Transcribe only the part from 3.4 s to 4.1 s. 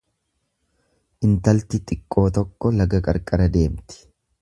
deemti.